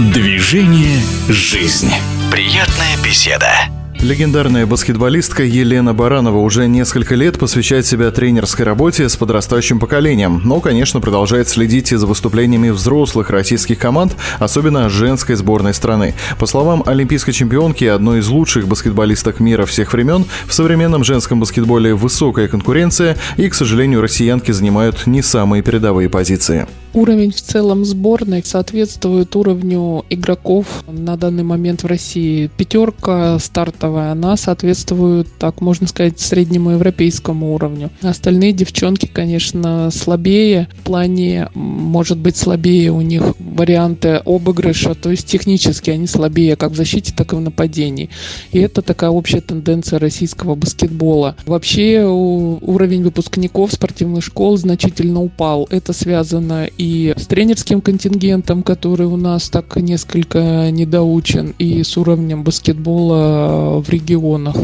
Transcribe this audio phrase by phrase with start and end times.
[0.00, 1.90] Движение «Жизнь».
[2.32, 3.50] Приятная беседа.
[4.00, 10.60] Легендарная баскетболистка Елена Баранова уже несколько лет посвящает себя тренерской работе с подрастающим поколением, но,
[10.60, 16.14] конечно, продолжает следить и за выступлениями взрослых российских команд, особенно женской сборной страны.
[16.38, 21.94] По словам олимпийской чемпионки, одной из лучших баскетболисток мира всех времен, в современном женском баскетболе
[21.94, 26.66] высокая конкуренция, и, к сожалению, россиянки занимают не самые передовые позиции.
[26.92, 32.50] Уровень в целом сборной соответствует уровню игроков на данный момент в России.
[32.56, 37.90] Пятерка стартовая, она соответствует, так можно сказать, среднему европейскому уровню.
[38.02, 40.68] Остальные девчонки, конечно, слабее.
[40.80, 46.72] В плане, может быть, слабее у них варианты обыгрыша, то есть технически они слабее как
[46.72, 48.10] в защите, так и в нападении.
[48.50, 51.36] И это такая общая тенденция российского баскетбола.
[51.46, 55.68] Вообще уровень выпускников спортивных школ значительно упал.
[55.70, 62.42] Это связано и с тренерским контингентом, который у нас так несколько недоучен, и с уровнем
[62.42, 64.56] баскетбола в регионах.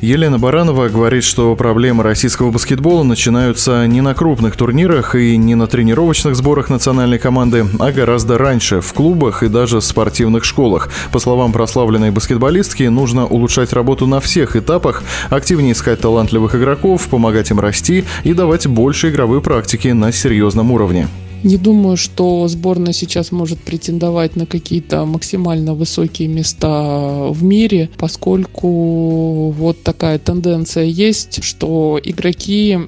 [0.00, 5.66] Елена Баранова говорит, что проблемы российского баскетбола начинаются не на крупных турнирах и не на
[5.66, 10.88] тренировочных сборах национальной команды, а гораздо раньше, в клубах и даже в спортивных школах.
[11.12, 17.50] По словам прославленной баскетболистки, нужно улучшать работу на всех этапах, активнее искать талантливых игроков, помогать
[17.50, 21.08] им расти и давать больше игровой практики на серьезном уровне.
[21.44, 29.50] Не думаю, что сборная сейчас может претендовать на какие-то максимально высокие места в мире, поскольку
[29.50, 32.78] вот такая тенденция есть, что игроки,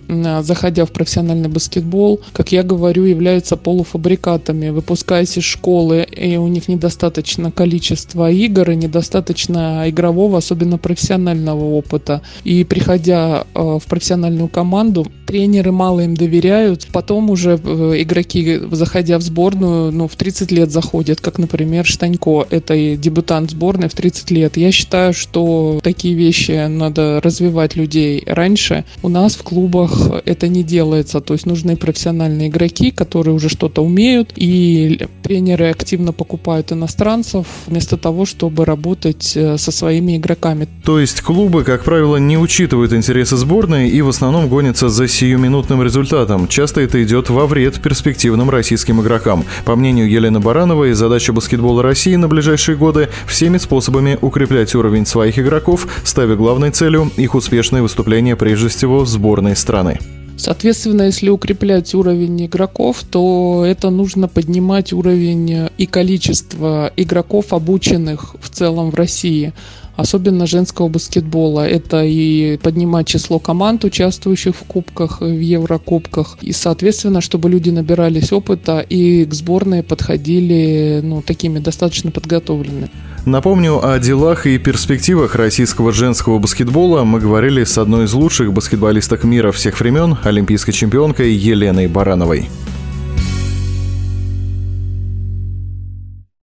[0.43, 6.69] заходя в профессиональный баскетбол, как я говорю, являются полуфабрикатами, выпускаясь из школы, и у них
[6.69, 12.23] недостаточно количества игр и недостаточно игрового, особенно профессионального опыта.
[12.45, 19.17] И приходя э, в профессиональную команду, тренеры мало им доверяют, потом уже э, игроки заходя
[19.17, 22.47] в сборную, ну, в 30 лет заходят, как, например, Штанько.
[22.51, 24.57] Это и дебютант сборной в 30 лет.
[24.57, 28.85] Я считаю, что такие вещи надо развивать людей раньше.
[29.03, 31.21] У нас в клубах это не делается.
[31.21, 37.97] То есть нужны профессиональные игроки, которые уже что-то умеют, и тренеры активно покупают иностранцев вместо
[37.97, 40.67] того, чтобы работать э, со своими игроками.
[40.85, 45.83] То есть клубы, как правило, не учитывают интересы сборной и в основном гонятся за сиюминутным
[45.83, 46.49] результатом.
[46.49, 49.45] Часто это идет во вред перспектив перспективным российским игрокам.
[49.65, 55.39] По мнению Елены Барановой, задача баскетбола России на ближайшие годы всеми способами укреплять уровень своих
[55.39, 59.99] игроков, ставя главной целью их успешное выступление прежде всего в сборной страны.
[60.41, 68.49] Соответственно, если укреплять уровень игроков, то это нужно поднимать уровень и количество игроков, обученных в
[68.49, 69.53] целом в России
[69.97, 71.69] особенно женского баскетбола.
[71.69, 76.39] Это и поднимать число команд, участвующих в кубках, в Еврокубках.
[76.41, 82.89] И, соответственно, чтобы люди набирались опыта и к сборной подходили ну, такими достаточно подготовленными.
[83.27, 89.25] Напомню, о делах и перспективах российского женского баскетбола мы говорили с одной из лучших баскетболисток
[89.25, 92.49] мира всех времен, олимпийской чемпионкой Еленой Барановой.